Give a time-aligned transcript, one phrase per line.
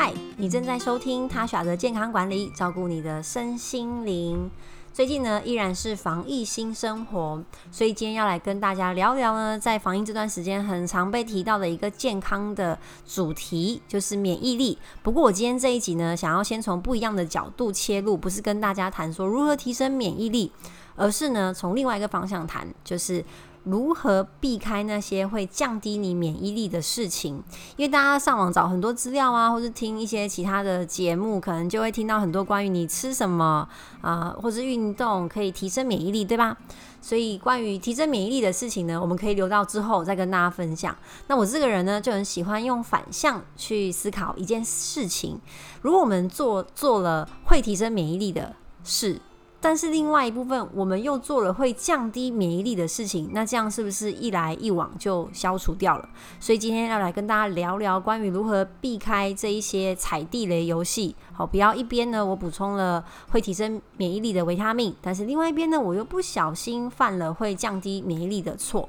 [0.00, 4.48] 嗨，你正在收听他耍的健康管理，照顾你的身心灵。
[4.92, 14.78] 最近呢，依然是防疫新生活，所以今天要来跟大家聊聊呢，在防疫这段时间很常被提到的一个健康的主题，就是免疫力。
[15.02, 20.52] 不过我今天这一集呢，想要先从不一样的角度切入，不是跟大家谈说如何提升免疫力，
[20.98, 23.24] 而是呢，从另外一个方向谈，就是。
[23.64, 27.34] 如何避开那些会降低你免疫力的事情？
[27.76, 33.68] 因为大家上网找很多资料啊，或是听一些其他的节目，可能就会听到很多关于你吃什么
[34.00, 36.56] 啊，或是运动可以提升免疫力，对吧？
[37.02, 40.96] 所以关于提升免疫力的事情呢，我们可以留到之后再跟大家分享。
[41.26, 45.38] 那我这个人呢，就很喜欢用反向去思考一件事情。
[45.82, 49.20] 如果我们做做了会提升免疫力的事。
[49.60, 56.08] 但是另外一部分，我们又做了会降低免疫力的事情，那这样是不是一来一往就消除掉了？
[56.38, 61.16] 所以今天要来跟大家聊聊关于如何避开这一些踩地雷游戏。
[61.32, 68.88] 好，不要一边呢我补充了会提升免疫力的维他命，但是另外一边呢我又不小心犯了会降低免疫力的错。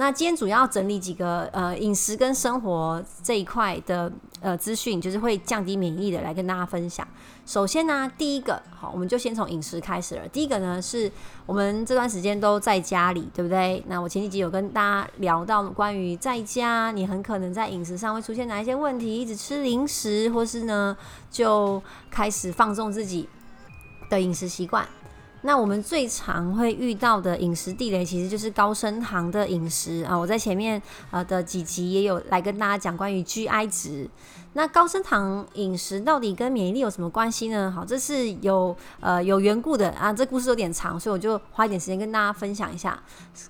[0.00, 7.04] 那今天主要整理几个呃饮食跟生活这一块的呃资讯，就是会降低免疫力的，来跟大家分享。
[7.44, 10.28] 首先呢，第一个好，我们就先从饮食开始了。
[10.28, 11.10] 第一个呢，是
[11.46, 13.82] 我们这段时间都在家里，对不对？
[13.88, 20.96] 那我前几集有跟大家聊到关于在家，你很可能在饮食上会出现哪一些问题，一直吃零食，或是呢
[21.28, 23.28] 就开始放纵自己
[24.08, 24.86] 的饮食习惯。
[25.42, 30.16] 那我们最常会遇到的饮食地雷，其实就是高升糖的饮食啊。
[30.16, 30.80] 我在前面
[31.10, 34.08] 呃的几集也有来跟大家讲关于 GI 值。
[34.58, 37.70] 那高升糖饮食到底跟免疫力有什么关系呢？
[37.70, 40.12] 好，这是有呃有缘故的啊。
[40.12, 43.00] 这故事有点长，所以我就花一点时间跟大家分享一下。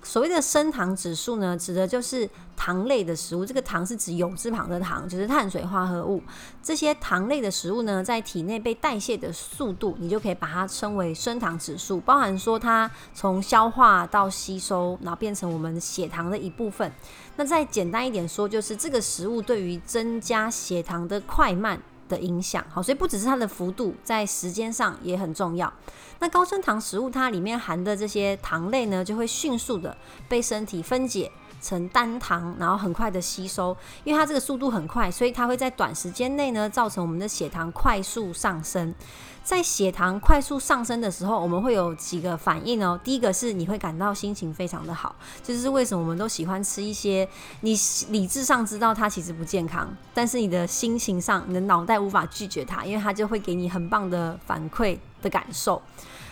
[0.03, 3.43] 所谓的升糖指数呢，指的就是糖类的食物。
[3.43, 6.21] 这个糖是指有字旁的糖，就是碳水化合物。
[6.61, 16.91] 这些糖类的食物呢，在体内被代谢的速度，你就可以把它称为升糖指数，包含说它从消化到吸收，然后变成我们血糖的一部分。
[17.35, 22.63] 那再简单一点说，就是这个食物对于增加血糖的快慢的影响。
[22.69, 25.71] 好，所以不只是它的幅度，在时间上也很重要。
[26.19, 29.95] 那高升糖食物它里面含的这些糖类呢，就会迅速的
[30.27, 33.75] 被身体分解成单糖，然后很快的吸收。
[34.03, 38.93] 因为它这个速度很快，所以它会在短时间内呢，造成我们的血糖快速上升。
[39.41, 42.99] 在血糖快速上升的时候，我们会有几个反应哦。
[43.03, 47.27] 第一个是你会感到心情非常的好，就是为什么我们都喜欢吃一些
[47.61, 47.75] 你
[48.09, 55.81] 理智上知道它其实不健康，但是你的心情上、你的脑袋无法拒绝它，因为它就会给你很棒的反馈的感受。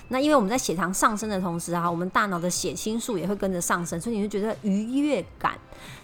[0.09, 5.53] 那因为我们在血糖上升的同时啊，我们大脑的血清素也会跟着上升，所以你就觉得愉悦感。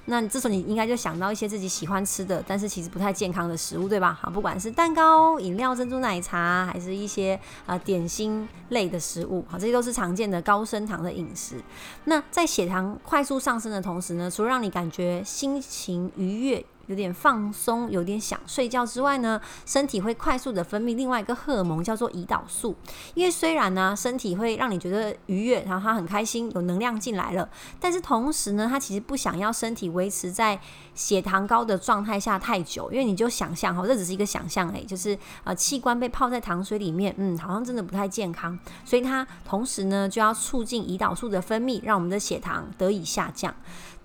[0.05, 4.17] 那这时候你应该就想到一些自己喜欢吃的，但是其实不太健康的食物，对吧？
[4.21, 11.55] 好，不管是蛋糕、饮料、珍珠奶茶，还是一些啊点心类的食物，好，这些都是常见的高升糖的饮食。
[12.03, 16.65] 那在血糖快速上升的同时呢，除了让你感觉心情愉悦。
[16.87, 22.75] 有点放松，有点想睡觉之外呢，身体会快速的分泌另外一个荷尔蒙，叫做胰岛素。
[23.13, 27.49] 因为虽然呢，身体会让你觉得愉悦，然后他很开心，有能量进来了，
[27.79, 30.59] 但是同时呢，他其实不想要身体维持在
[30.95, 32.91] 血糖高的状态下太久。
[32.91, 38.57] 因为你就想象哈，这只是一个想象诶，就是呃器官被泡在糖水里面，嗯，好像真的不太健康。
[38.85, 43.53] 所以它同时呢，就要促进胰岛素的分泌，让我们的血糖得以下降。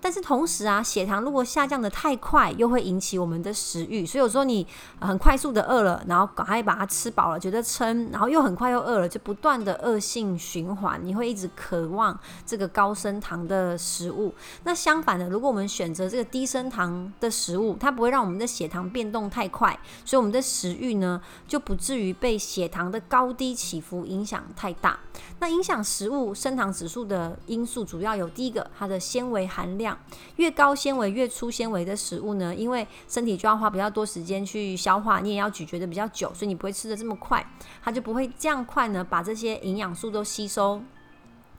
[0.01, 4.05] 但是同时啊，血糖如果下降的太快，又会引起我们的食欲。
[4.05, 4.65] 所以有时候你
[5.01, 10.97] 很快速的饿了，然后赶快把它吃饱了，觉得撑，然后又很快又饿了，就不断的恶性循环。
[11.03, 14.33] 你会一直渴望这个高升糖的食物。
[14.63, 24.97] 那相反的，如果我们选择这个低升糖糖的食物，它不会让我们的血糖变动太快，所以我们的食欲呢就不至于被血糖的高低起伏影响太大。
[25.39, 29.97] 那影响食物升糖指数的因素主要有第一个，它的纤维含量。
[30.37, 37.45] 越高纤维、越粗纤维的食物呢，因为身体就要花比较多时间去消化，你也要咀嚼的比较久，所以你不会吃的这么快，
[37.83, 40.81] 它就不会这样快呢，把这些营养素都吸收。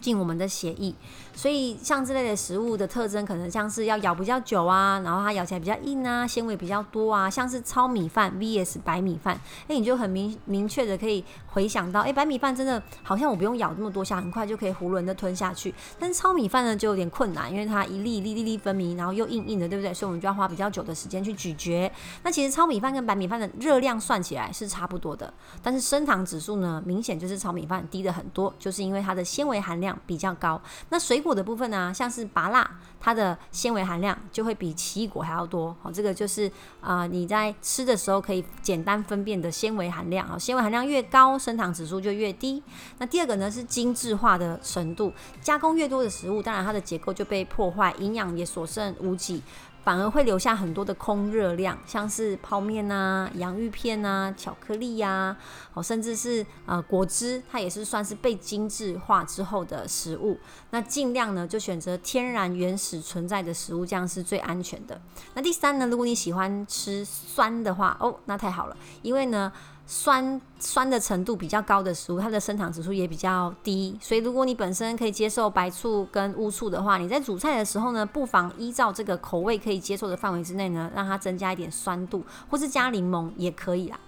[0.01, 0.95] 进我们的血液，
[1.35, 9.39] 所以像这类的食物的特征，可能像是要咬比较久啊，然后它咬起来比较硬啊，纤维比较多啊，像是糙米饭 vs 白米饭，
[9.69, 19.93] 哎，你就很明明确的可以回想到，哎，白米饭真的好像我不用咬这么多下，很快就可以囫囵的吞下去，但是糙米饭呢就有点困难，因为它一粒一粒粒粒分明，然后又硬硬的，对不对？
[19.93, 21.91] 所以我们就要花比较久的时间去咀嚼。
[22.23, 25.33] 那其实糙米饭跟白米饭的热量算起来是差不多的，
[25.63, 29.90] 但是升糖指数呢，明显就是糙米饭低的很多，就是因为它的纤维含量。
[30.07, 30.61] 比较高。
[30.89, 35.77] 那水果的部分呢，像是芭辣，它的纤维含量就会比奇异果还要多。
[35.83, 36.51] 好，这个就是
[36.81, 40.27] 啊，你在吃的时候可以简单分辨的纤维含量。
[40.27, 42.63] 好，纤维含量越高，升糖指数就越低。
[42.99, 49.43] 那第二个呢是精致化的程度，加工越多的食物，当然它的结构就被破坏，营养也所剩无几。
[49.83, 55.37] 反而会留下很多的空热量，像是泡面啊、洋芋片啊、巧克力呀，
[55.75, 60.39] 哦，甚至是呃果汁，它也是算是被精致化之后的食物。
[60.71, 65.01] 那尽量呢就选择天然原始存在的食物，这样是最安全的。
[65.35, 69.53] 那第三呢，如果你喜欢吃酸的话，哦，那太好了，因为呢。
[69.93, 83.99] 酸酸的程度比较高的食物，它的升糖指数也比较低，所以如果你本身可以接受白醋跟乌醋的话，你在煮菜的时候呢，不妨依照这个口味可以接受的范围之内呢，让它增加一点酸度，或是加柠檬也可以啦。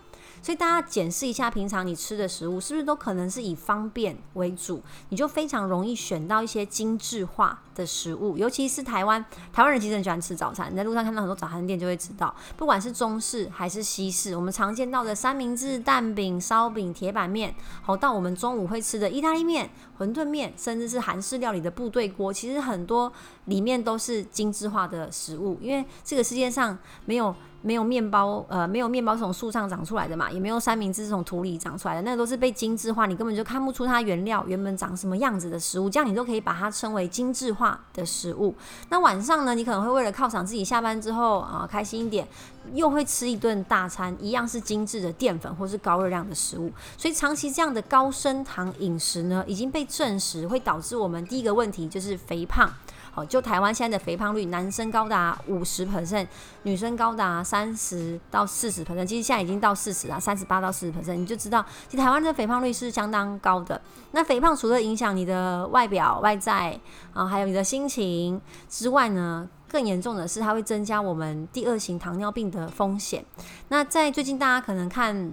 [0.40, 4.82] 所以大家检视一下，平常你吃的食物是不是都可能是以方便为主？
[5.10, 8.36] 你就非常容易选到一些精致化的食物。
[8.36, 10.72] 尤其是台湾，台湾人其实很喜欢吃早餐。
[10.72, 23.12] 你在路上看到很多早餐店，就会知道，不管是中式还是西式，我们常见到的三明治、蛋饼、烧饼、铁板面，好到我们中午会吃的意大利面、馄饨面，甚至是韩式料理的部队锅，其实很多
[23.46, 25.58] 里面都是精致化的食物。
[25.60, 27.34] 因为这个世界上没有。
[27.64, 38.52] 没有面包，呃，没有面包是从树上长出来的嘛，也没有三明治是从土里长出来的，那都是被精致化，你根本就看不出它原料原本长什么样子的食物，这样你都可以把它称为精致化的食物。
[38.88, 42.26] 那晚上呢，你可能会为了犒赏自己下班之后啊开心一点，
[42.74, 46.72] 又会吃一顿大餐，一样是精致的淀粉或是高热量的食物。
[46.98, 52.68] 所以长期这样的高升糖饮食呢，已经被证实会导致我们第一个问题就是肥胖。
[53.14, 56.26] 好，就台湾现在的肥胖率，男生高达五十 percent，
[56.64, 63.80] 女生高达三十到四十 percent，其实现在已经到四十了，三十八到四十 percent，你就知道，其实台湾的肥胖率是相当高的。
[64.10, 66.78] 那肥胖除了影响你的外表外在
[67.14, 68.38] 啊，还有你的心情
[68.68, 73.24] 之外呢，更严重的是它会增加我们第二型糖尿病的风险。
[73.68, 75.32] 那在最近大家可能看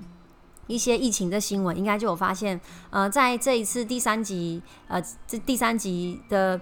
[0.68, 2.62] 一些疫情的新闻，应该就有发现，
[2.92, 6.62] 呃，在这一次第三集，呃，这第三集的。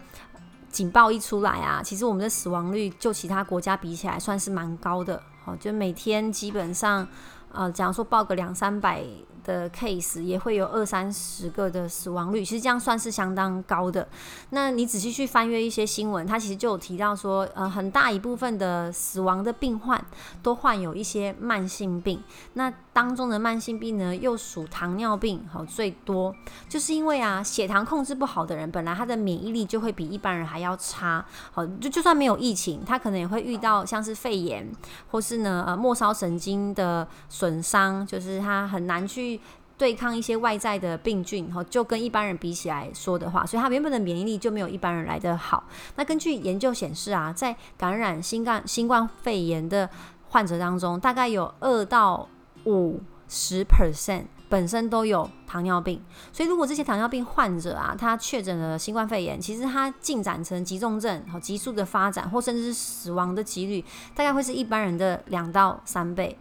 [0.69, 7.07] 警报一出来啊，其实我们的死亡率就其他国家比起来算是蛮高的，好，就每天基本上，
[7.51, 9.03] 呃，假如说报个两三百。
[9.47, 14.05] 的 case 也会有二三十个的死亡率，其实这样算是相当高的。
[14.49, 20.05] 那你仔细去翻阅一些新闻，它其实就有提到说，呃，很大一部分的死亡的病患
[20.43, 22.21] 都患有一些慢性病。
[22.55, 26.35] 那当中的慢性病呢，又属糖尿病好最多，
[26.67, 31.23] 就是因为啊，血糖控制不好的人，本来他的免疫力就会比一般人还要差。
[31.51, 34.67] 好，就就算没有疫情，他可能也会遇到像是肺炎，
[35.11, 39.39] 或是呢，呃，末梢神经的损伤，就是他很难去。
[39.77, 45.63] 对抗一些外在的病菌，哈，就跟一般人比起来说的话，所以他原本的免疫力就没有一般人来的好。
[45.97, 49.87] 那根据研究显示啊，在感染新冠新冠肺炎的
[50.29, 52.27] 患者当中，大概有二到
[52.67, 56.01] 五十 percent 本身都有糖尿病。
[56.31, 63.83] 所以如果这些糖尿病患者啊，他确诊了新冠肺炎，其实他进展成急重症、和急速的发展，或甚至是死亡的几率，
[64.13, 66.37] 大概会是一般人的两到三倍。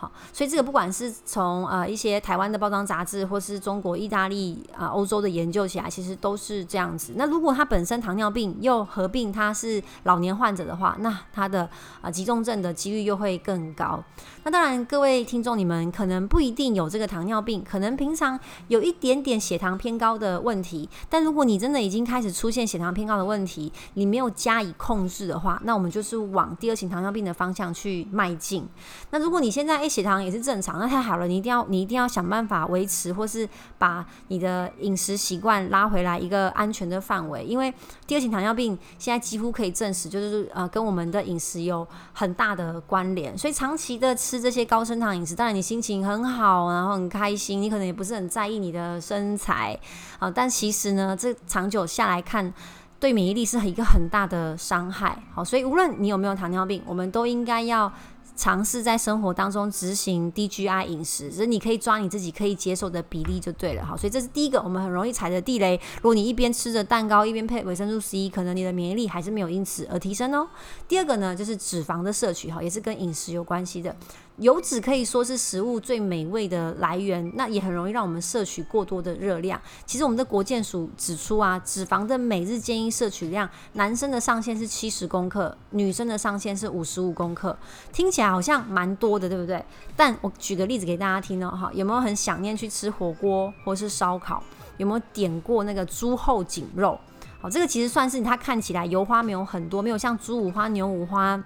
[0.00, 7.12] 好，所以这个不管是从呃一些台湾的包装杂志，或是中国、意大利啊、欧洲的研究起来，其实都是这样子。
[7.16, 11.68] 那如果他本身糖尿病又合并他是老年患者的话，那他的
[12.00, 14.02] 啊急重症的几率又会更高。
[14.44, 20.88] 那当然，各位听众，你们可能不一定有这个糖尿病，可能平常有一点点血糖偏高的问题。
[21.10, 28.66] 但如果你真的已经开始出现血糖偏高的问题，你没有加以控制的话，那我们就是往第二型糖尿病的方向去迈进。
[29.10, 31.26] 那如果你现在血糖也是正常，那太好了。
[31.26, 37.44] 你一定要，你一定要想办法维持，或是把你的饮食习惯拉回来一个安全的范围。
[37.44, 37.74] 因为
[38.06, 43.36] 第二型糖尿病现在几乎可以证实，就是呃跟我们的饮食有很大的关联。
[43.36, 49.78] 所以长期的吃这些高升糖饮食，当然你心情很好，然后很开心，你可能也不是很在意你的身材
[50.20, 50.30] 啊。
[50.30, 52.54] 但其实呢，这长久下来看，
[53.00, 55.20] 对免疫力是一个很大的伤害。
[55.34, 57.92] 好，所以无论你有没有糖尿病，我们都应该要。
[58.40, 65.78] 尝试在生活当中执行 DGI 饮食，只是你可以抓你自己可以接受的比例就对了，哈，所以这是第一个我们很容易踩的地雷。
[65.96, 70.48] 如果你一边吃着蛋糕一边配维生素 C，可能你的免疫力还是没有因此而提升哦。
[70.88, 73.94] 第二个呢，就是脂肪的摄取，哈，也是跟饮食有关系的。
[74.40, 79.60] 油脂可以说是食物最美味的来源，那也很容易让我们摄取过多的热量。
[79.84, 87.54] 其实我们的国健署指出啊，脂肪的每日建议摄取量，男生的上限是七十公克，女生的上限是五十五公克。
[87.92, 89.62] 听起来好像蛮多的，对不对？
[89.94, 94.42] 但我举个例子给大家听哦，哈，有没有很想念去吃火锅或是烧烤？
[94.78, 96.98] 有没有点过那个猪后颈肉？
[97.42, 101.42] 好，这个其实算是它看起来油花没有很多，没有像猪五花、牛五花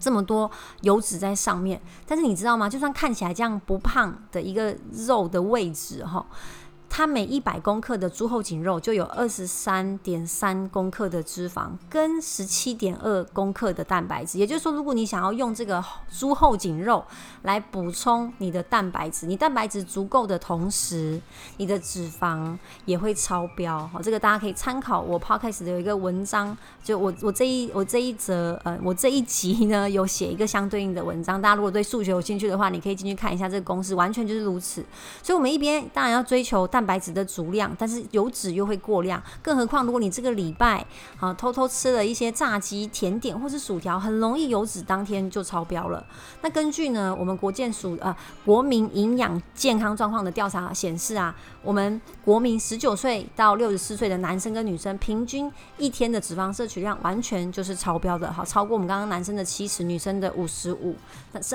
[0.00, 1.80] 这么多油脂在上面。
[2.06, 2.68] 但是你知道吗？
[2.68, 4.74] 就算看起来这样不胖的一个
[5.06, 6.26] 肉的位置，哈。
[6.92, 14.38] 它每一百公克的猪后颈肉就有二十三点三公克的脂肪，跟十七点二公克的蛋白质。
[14.38, 17.02] 也就是说，如果你想要用这个猪后颈肉
[17.42, 21.20] 来补充你的蛋白质，你蛋白质足够的同时，
[21.58, 23.86] 你的脂肪也会超标。
[23.86, 31.40] 好，这个大家可以参考我 podcast 的有一个文章，就我我这一我这一则呃我这一集呢有写一个相对应的文章。
[31.40, 34.84] 大家如果对数学有兴趣的话，你可以进去看一下这个公式，完全就是如此。
[35.22, 36.79] 所以，我们一边当然要追求蛋。
[36.80, 39.22] 蛋白质的足量，但是油脂又会过量。
[39.42, 40.82] 更何况，如果你这个礼拜
[41.18, 46.02] 啊偷偷吃了一些炸鸡、甜点或是薯条，很容易油脂当天就超标了。
[46.40, 60.96] 那根据呢，我们国健署呃国民营养健康状况的调查显示啊，我们国民十九岁到六十四岁的男生跟女生，平均一天的脂肪摄取量完全就是超标的，好，超过我们刚刚男生的七十，女生的五十五，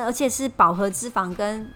[0.05, 1.67] 而且是饱和脂肪跟。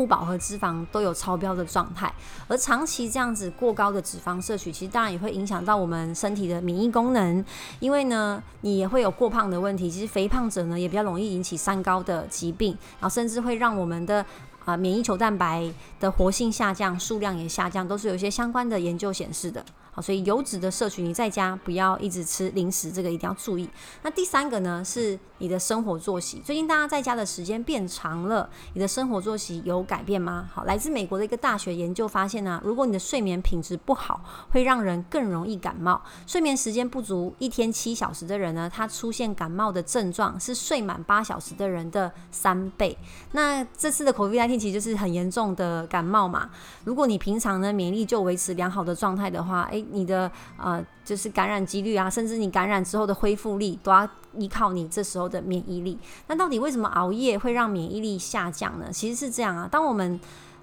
[0.00, 2.10] 不饱和脂肪都有超标的状态，
[2.48, 7.44] 而长期这样子过高的脂肪摄取，其实当然也会影响到我们身体的免疫功能，
[7.80, 9.90] 因为呢，你也会有过胖的问题。
[9.90, 14.24] 其实肥胖者呢，也比较容易引起三高的疾病，然后甚至会让我们的
[14.64, 19.62] 啊免疫球蛋白的活性下降，数量也下降，都是有一些相关的研究显示的。
[19.92, 23.68] 好，所以油脂的摄取，你在家不要一直吃零食，这个一定要注意。
[24.02, 26.40] 那第三个呢，是你的生活作息。
[26.44, 30.48] 最近大家在家的时间变长了，你的生活作息有改变吗？
[30.54, 36.00] 好，来自美国的一个大学研究发现呢，如果你的睡眠品质不好，会让人更容易感冒。
[36.24, 42.96] 睡眠时间不足一天七小时的人呢，他出现感冒的症状是睡满八小时的人的三倍。
[43.32, 46.48] 那这次的 COVID-19 其实就是很严重的感冒嘛。
[46.84, 49.79] 如果你平常呢免疫力就维持良好的状态的话，诶。
[49.90, 55.98] 你的呃，就是感染几率啊，甚至你感染之后的恢复力，都要依靠你这时候的免疫力。
[56.26, 58.90] 那到底为什么熬夜会让免疫力下降呢？
[58.92, 60.18] 其实是这样啊，当我们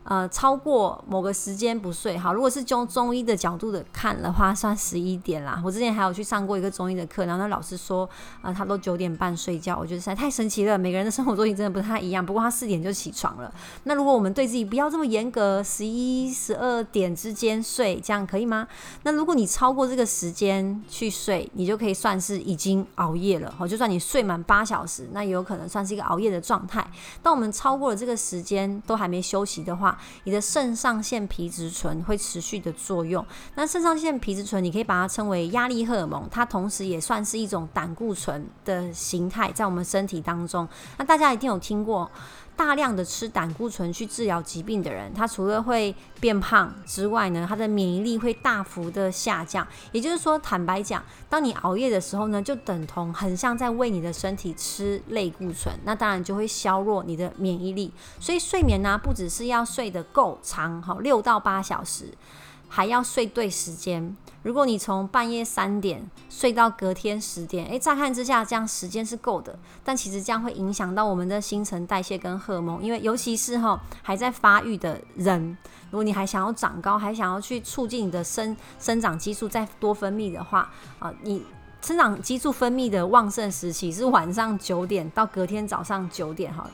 [0.10, 5.62] 呃，超过某个时间不睡，好，如果是中中医的角度的看的话，算十一点啦。
[5.66, 8.10] 我之前还有去上过一个中医的课，然后那老师说，
[8.42, 10.78] 啊，他都九点半睡觉，我觉得实在太神奇了。
[10.78, 13.54] 每个人的生活作息真的不太一样，不过他四点就起床了。
[13.84, 18.66] 那如果我们对自己不要这么严格，十一、十二点之间睡，这样可以吗？
[19.04, 23.54] 那如果你超过这个时间去睡，你就可以算是已经熬夜了。
[23.58, 26.90] 好，就算你睡满八小时，那也有可能算是一个熬夜的状态。
[27.22, 33.26] 当我们超过了这个时间都还没休息的话，你的肾上腺皮质醇会持续的作用。
[33.56, 40.68] 那肾上腺皮质醇，你可以把它称为压力荷尔蒙，它同时也算是一种胆固醇的形态，在我们身体当中。
[40.98, 42.10] 那大家一定有听过。
[42.58, 49.66] 大量的吃胆固醇去治疗疾病的人，他除了会变胖之外呢，他的免疫力会大幅的下降。
[49.92, 57.94] 也就是说，坦白讲，当你熬夜的时候呢，就等同很像在为你的身体吃类固醇，那当然就会削弱你的免疫力。
[58.20, 62.12] 所以睡眠呢，不只是要睡得够长，好六到八小时。
[62.68, 64.16] 还要睡对时间。
[64.44, 72.82] 如果你从半夜三点睡到隔天十点，诶，乍看之下这样时间是够的，但其实这样会影响到我们的新陈代谢跟荷尔蒙。
[72.82, 75.58] 因为尤其是哈还在发育的人，
[75.92, 81.44] 如果你还想要长高，还想要去促进你的生生长激素再多分泌的话，啊，你
[81.82, 86.66] 生长激素分泌的旺盛时期是晚上九点到隔天早上九点哈。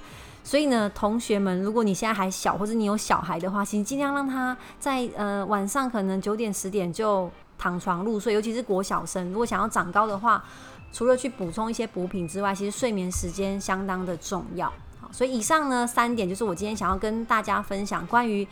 [0.43, 10.43] 所以呢，同学们，如果你现在还小，或者你有小孩的话，请尽量让他在呃晚上可能九点十点就躺床入睡，尤其是国小生，如果想要长高的话，
[10.91, 14.67] 除了去补充一些补品之外，其实睡眠时间相当的重要。
[14.99, 18.45] 好，所以以上呢三点就是我今天想要跟大家分享关于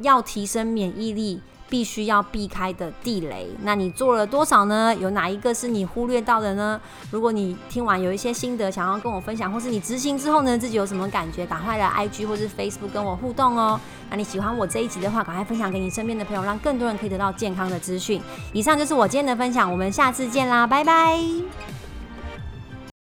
[0.00, 1.40] 要提升免疫力。
[1.68, 4.94] 必须要避开的地雷，那你做了多少呢？
[5.00, 6.80] 有哪一个是你忽略到的呢？
[7.10, 13.80] 如果你听完有一些心得想要跟我分享，或是你执行之后呢，自己有什么感觉，赶快来 IG 或是 Facebook 跟我互动哦。
[14.08, 18.22] 那你喜欢我这一集的话，赶快分享给你身边的朋友，让更多人可以得到健康的资讯。
[18.52, 21.75] 以上就是我今天的分享，我们下次见啦，拜拜。